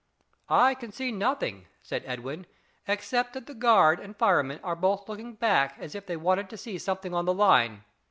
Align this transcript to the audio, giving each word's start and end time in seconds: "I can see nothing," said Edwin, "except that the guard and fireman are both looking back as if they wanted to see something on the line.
"I 0.49 0.73
can 0.73 0.91
see 0.91 1.11
nothing," 1.11 1.67
said 1.83 2.01
Edwin, 2.07 2.47
"except 2.87 3.33
that 3.33 3.45
the 3.45 3.53
guard 3.53 3.99
and 3.99 4.17
fireman 4.17 4.59
are 4.63 4.75
both 4.75 5.07
looking 5.07 5.35
back 5.35 5.75
as 5.77 5.93
if 5.93 6.07
they 6.07 6.17
wanted 6.17 6.49
to 6.49 6.57
see 6.57 6.79
something 6.79 7.13
on 7.13 7.25
the 7.25 7.33
line. 7.35 7.83